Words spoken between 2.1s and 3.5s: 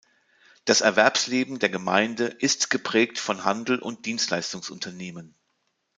ist geprägt von